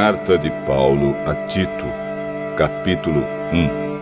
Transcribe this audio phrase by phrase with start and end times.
[0.00, 1.84] Carta de Paulo a Tito,
[2.56, 3.20] capítulo
[3.52, 3.98] 1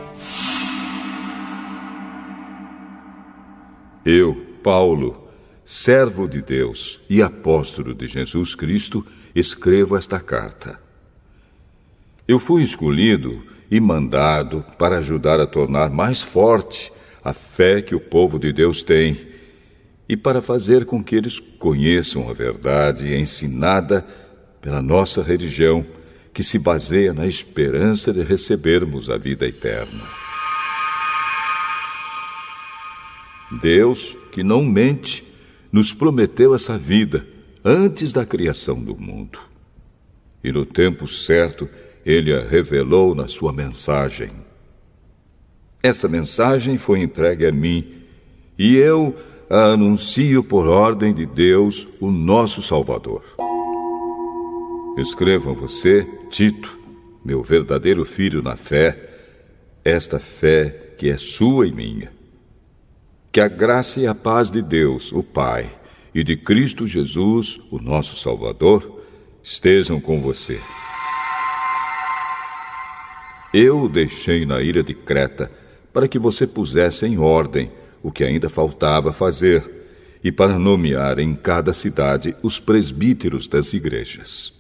[4.05, 5.27] Eu, Paulo,
[5.65, 10.79] servo de Deus e apóstolo de Jesus Cristo, escrevo esta carta.
[12.29, 16.93] Eu fui escolhido e mandado para ajudar a tornar mais forte
[17.25, 19.27] a fé que o povo de Deus tem
[20.07, 24.05] e para fazer com que eles conheçam a verdade ensinada
[24.67, 25.87] pela nossa religião,
[26.35, 30.03] que se baseia na esperança de recebermos a vida eterna.
[33.63, 35.23] Deus, que não mente,
[35.71, 37.25] nos prometeu essa vida
[37.65, 39.39] antes da criação do mundo.
[40.43, 41.69] E no tempo certo,
[42.05, 44.33] ele a revelou na sua mensagem.
[45.81, 48.03] Essa mensagem foi entregue a mim
[48.59, 49.15] e eu
[49.49, 53.23] a anuncio por ordem de Deus, o nosso Salvador.
[54.97, 56.79] Escrevo a você, Tito,
[57.23, 58.99] meu verdadeiro filho na fé,
[59.85, 62.11] esta fé que é sua e minha.
[63.31, 65.71] Que a graça e a paz de Deus, o Pai,
[66.15, 69.03] e de Cristo Jesus, o nosso Salvador,
[69.43, 70.59] estejam com você.
[73.53, 75.53] Eu o deixei na ilha de Creta
[75.93, 77.71] para que você pusesse em ordem
[78.03, 79.63] o que ainda faltava fazer
[80.25, 84.56] e para nomear em cada cidade os presbíteros das igrejas.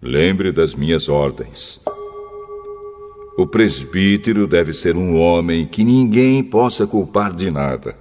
[0.00, 1.80] Lembre das minhas ordens.
[3.36, 7.96] O presbítero deve ser um homem que ninguém possa culpar de nada.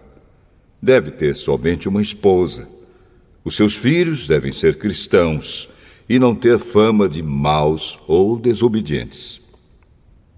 [0.81, 2.67] Deve ter somente uma esposa.
[3.43, 5.69] Os seus filhos devem ser cristãos
[6.07, 9.41] e não ter fama de maus ou desobedientes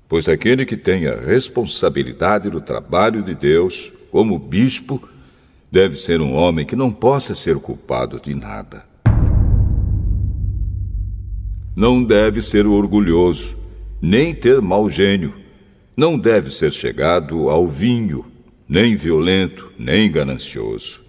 [0.09, 5.07] pois aquele que tem a responsabilidade do trabalho de Deus, como bispo,
[5.71, 8.88] deve ser um homem que não possa ser culpado de nada.
[11.79, 13.55] Não deve ser orgulhoso,
[14.01, 15.33] nem ter mau gênio.
[15.95, 18.25] Não deve ser chegado ao vinho,
[18.67, 21.01] nem violento, nem ganancioso.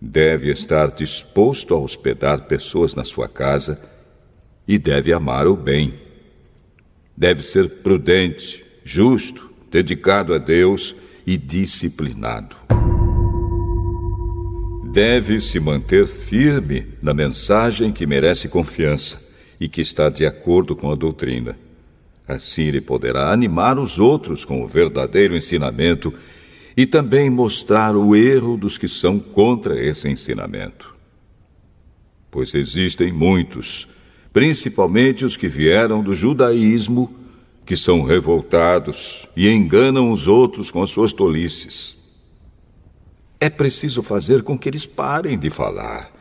[0.00, 3.82] Deve estar disposto a hospedar pessoas na sua casa
[4.68, 5.94] e deve amar o bem
[7.16, 10.94] Deve ser prudente, justo, dedicado a Deus
[11.26, 12.54] e disciplinado.
[14.92, 19.25] Deve se manter firme na mensagem que merece confiança
[19.60, 21.58] e que está de acordo com a doutrina.
[22.26, 26.12] Assim ele poderá animar os outros com o verdadeiro ensinamento
[26.76, 30.94] e também mostrar o erro dos que são contra esse ensinamento.
[32.30, 33.88] Pois existem muitos
[34.36, 37.10] principalmente os que vieram do judaísmo,
[37.64, 41.96] que são revoltados e enganam os outros com as suas tolices.
[43.40, 46.12] É preciso fazer com que eles parem de falar,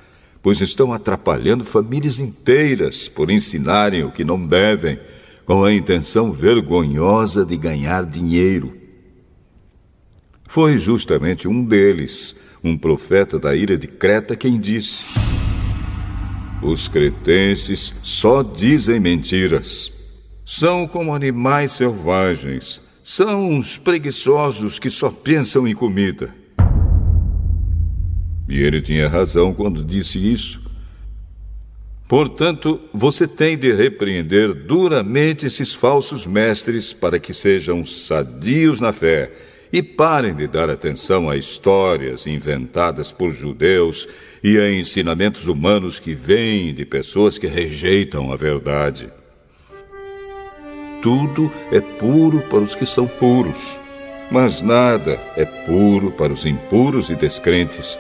[0.46, 5.00] pois estão atrapalhando famílias inteiras por ensinarem o que não devem,
[5.44, 8.72] com a intenção vergonhosa de ganhar dinheiro.
[10.48, 15.20] Foi justamente um deles, um profeta da ilha de Creta, quem disse.
[16.62, 19.92] Os cretenses só dizem mentiras.
[20.46, 22.80] São como animais selvagens.
[23.04, 26.45] São uns preguiçosos que só pensam em comida.
[28.48, 30.62] E ele tinha razão quando disse isso.
[32.08, 39.32] Portanto, você tem de repreender duramente esses falsos mestres para que sejam sadios na fé
[39.74, 44.08] e parem de dar atenção a histórias inventadas por judeus
[44.44, 49.10] e a ensinamentos humanos que vêm de pessoas que rejeitam a verdade.
[51.02, 53.60] Tudo é puro para os que são puros,
[54.32, 58.00] mas nada é puro para os impuros e descrentes,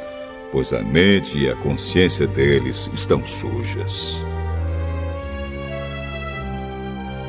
[0.55, 4.17] pois a mente e a consciência deles estão sujas.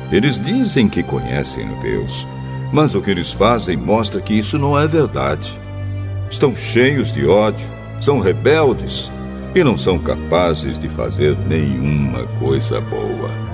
[0.09, 2.25] Eles dizem que conhecem a Deus,
[2.71, 5.59] mas o que eles fazem mostra que isso não é verdade.
[6.31, 7.67] Estão cheios de ódio,
[7.99, 9.11] são rebeldes
[9.53, 13.46] e não são capazes de fazer nenhuma coisa boa.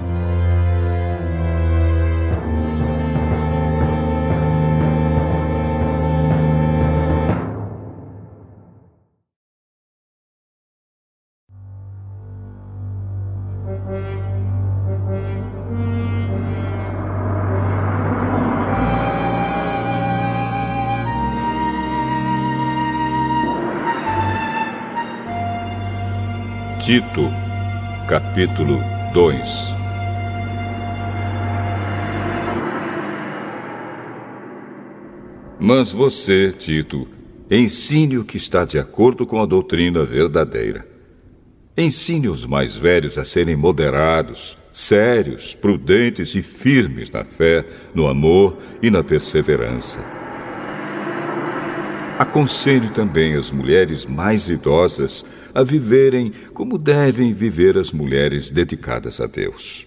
[26.85, 27.31] Tito,
[28.09, 28.77] capítulo
[29.13, 29.73] 2
[35.57, 37.07] Mas você, Tito,
[37.49, 40.85] ensine o que está de acordo com a doutrina verdadeira.
[41.77, 47.65] Ensine os mais velhos a serem moderados, sérios, prudentes e firmes na fé,
[47.95, 50.01] no amor e na perseverança.
[52.19, 59.27] Aconselhe também as mulheres mais idosas a viverem como devem viver as mulheres dedicadas a
[59.27, 59.85] Deus.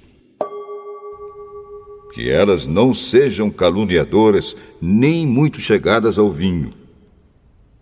[2.14, 6.70] Que elas não sejam caluniadoras nem muito chegadas ao vinho.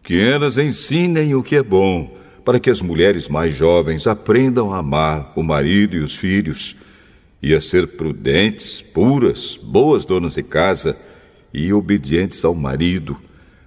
[0.03, 2.15] Que elas ensinem o que é bom
[2.45, 6.77] para que as mulheres mais jovens aprendam a amar o marido e os filhos,
[7.43, 10.97] e a ser prudentes, puras, boas donas de casa
[11.53, 13.17] e obedientes ao marido,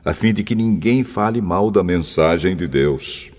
[0.06, 3.32] a fim de que ninguém fale mal da mensagem de Deus.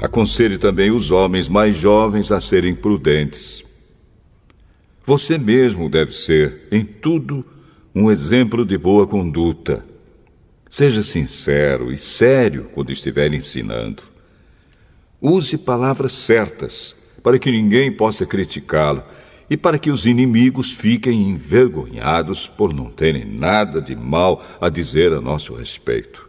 [0.00, 3.64] Aconselhe também os homens mais jovens a serem prudentes.
[5.04, 7.44] Você mesmo deve ser, em tudo,
[7.94, 9.84] um exemplo de boa conduta
[10.68, 14.02] Seja sincero e sério quando estiver ensinando.
[15.20, 19.02] Use palavras certas para que ninguém possa criticá-lo
[19.48, 25.12] e para que os inimigos fiquem envergonhados por não terem nada de mal a dizer
[25.12, 26.28] a nosso respeito.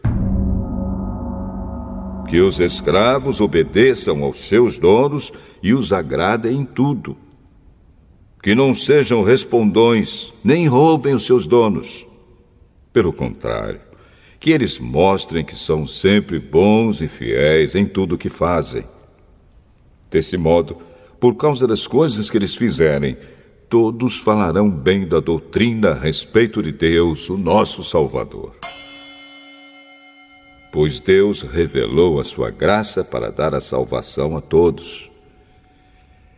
[2.28, 5.32] Que os escravos obedeçam aos seus donos
[5.64, 7.16] e os agradem em tudo.
[8.44, 12.06] Que não sejam respondões, nem roubem os seus donos.
[12.92, 13.80] Pelo contrário,
[14.40, 18.84] que eles mostrem que são sempre bons e fiéis em tudo o que fazem.
[20.12, 20.78] Desse modo,
[21.20, 23.18] por causa das coisas que eles fizerem,
[23.70, 28.56] todos falarão bem da doutrina a respeito de Deus, o nosso Salvador.
[30.72, 35.10] Pois Deus revelou a sua graça para dar a salvação a todos.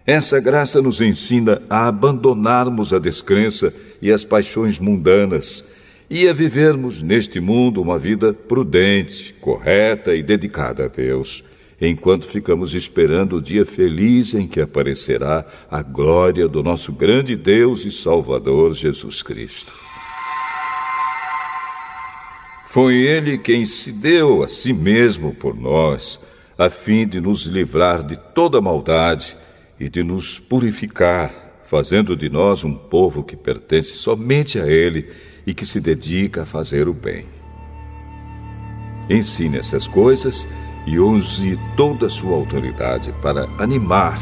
[0.05, 5.63] Essa graça nos ensina a abandonarmos a descrença e as paixões mundanas
[6.09, 11.43] e a vivermos neste mundo uma vida prudente, correta e dedicada a Deus,
[11.79, 17.85] enquanto ficamos esperando o dia feliz em que aparecerá a glória do nosso grande Deus
[17.85, 19.88] e Salvador Jesus Cristo.
[22.71, 26.19] Foi Ele quem se deu a si mesmo por nós,
[26.55, 29.35] a fim de nos livrar de toda maldade
[29.79, 31.33] e de nos purificar,
[31.65, 35.09] fazendo de nós um povo que pertence somente a Ele
[35.47, 37.25] e que se dedica a fazer o bem.
[39.09, 40.45] Ensine essas coisas
[40.85, 44.21] e use toda a sua autoridade para animar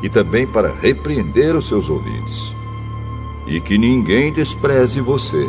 [0.00, 2.54] e também para repreender os seus ouvintes.
[3.48, 5.44] E que ninguém despreze você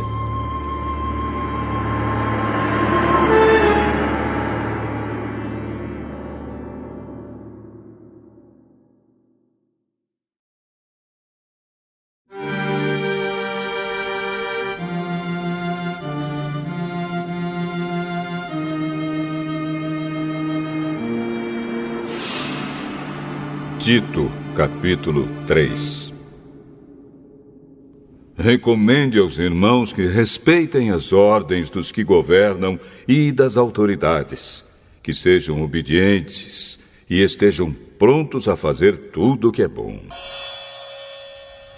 [23.82, 26.14] Tito, capítulo 3
[28.38, 34.64] Recomende aos irmãos que respeitem as ordens dos que governam e das autoridades,
[35.02, 36.78] que sejam obedientes
[37.10, 40.00] e estejam prontos a fazer tudo o que é bom.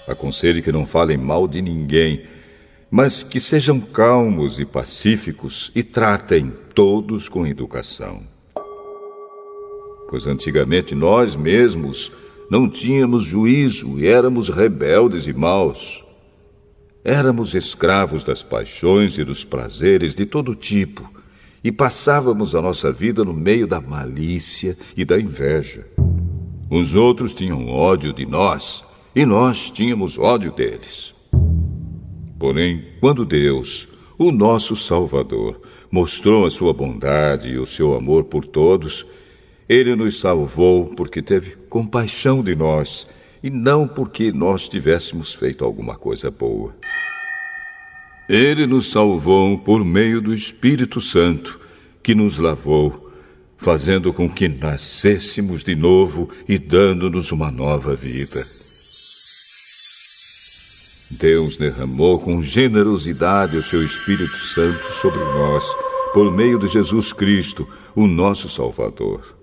[0.06, 2.26] Aconselhe que não falem mal de ninguém,
[2.92, 8.33] mas que sejam calmos e pacíficos e tratem todos com educação
[10.10, 12.12] pois antigamente nós mesmos
[12.50, 16.04] não tínhamos juízo e éramos rebeldes e maus.
[17.04, 21.12] Éramos escravos das paixões e dos prazeres de todo tipo
[21.64, 25.88] e passávamos a nossa vida no meio da malícia e da inveja.
[26.70, 28.84] Os outros tinham ódio de nós
[29.16, 31.16] e nós tínhamos ódio deles.
[32.38, 38.46] Porém, quando Deus, o nosso Salvador, mostrou a sua bondade e o seu amor por
[38.46, 39.06] todos,
[39.68, 43.08] ele nos salvou porque teve compaixão de nós
[43.42, 46.76] e não porque nós tivéssemos feito alguma coisa boa.
[48.28, 51.60] Ele nos salvou por meio do Espírito Santo,
[52.02, 53.12] que nos lavou,
[53.58, 58.42] fazendo com que nascêssemos de novo e dando-nos uma nova vida.
[61.12, 65.66] Deus derramou com generosidade o seu Espírito Santo sobre nós,
[66.14, 69.43] por meio de Jesus Cristo, o nosso Salvador.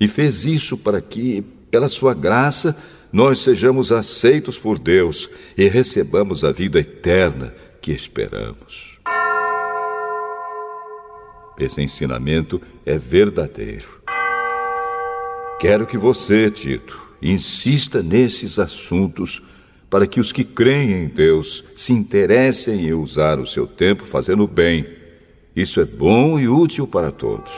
[0.00, 2.74] E fez isso para que, pela sua graça,
[3.12, 5.28] nós sejamos aceitos por Deus
[5.58, 7.52] e recebamos a vida eterna
[7.82, 8.98] que esperamos.
[11.58, 14.00] Esse ensinamento é verdadeiro.
[15.60, 19.42] Quero que você, Tito, insista nesses assuntos
[19.90, 24.46] para que os que creem em Deus se interessem em usar o seu tempo fazendo
[24.46, 24.86] bem.
[25.54, 27.52] Isso é bom e útil para todos.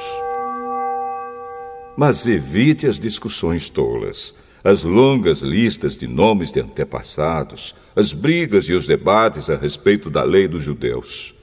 [1.96, 4.34] Mas evite as discussões tolas,
[4.64, 10.22] as longas listas de nomes de antepassados, as brigas e os debates a respeito da
[10.22, 11.34] lei dos judeus.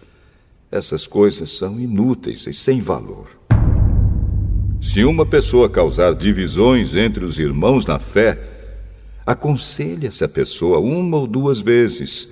[0.72, 3.28] Essas coisas são inúteis e sem valor.
[4.82, 8.40] Se uma pessoa causar divisões entre os irmãos na fé,
[9.26, 12.30] aconselhe essa pessoa uma ou duas vezes.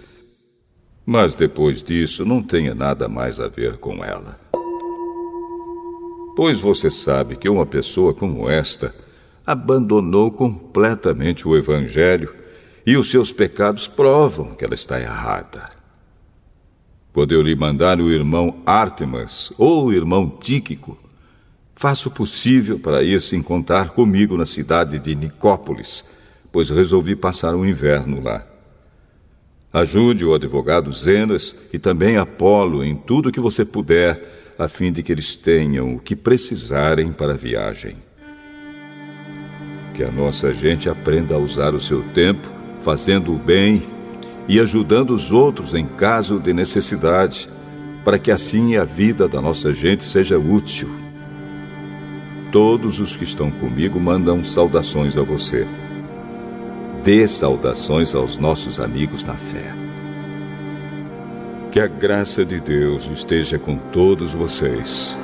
[1.05, 4.39] Mas depois disso, não tenha nada mais a ver com ela.
[6.37, 8.93] Pois você sabe que uma pessoa como esta
[9.43, 12.31] abandonou completamente o Evangelho
[12.85, 15.71] e os seus pecados provam que ela está errada.
[17.11, 20.95] Quando eu lhe mandar o irmão Artemas ou o irmão Tíquico,
[21.75, 26.05] faça o possível para ir se encontrar comigo na cidade de Nicópolis,
[26.51, 28.45] pois resolvi passar o inverno lá.
[29.73, 35.03] Ajude o advogado Zenas e também Apolo em tudo que você puder a fim de
[35.03, 37.97] que eles tenham o que precisarem para a viagem.
[39.93, 43.83] Que a nossa gente aprenda a usar o seu tempo fazendo o bem
[44.47, 47.49] e ajudando os outros em caso de necessidade,
[48.03, 50.89] para que assim a vida da nossa gente seja útil.
[52.51, 55.67] Todos os que estão comigo mandam saudações a você.
[57.03, 59.86] Dê saudações aos nossos amigos na fé.
[61.77, 65.15] Que a graça de Deus esteja com todos vocês.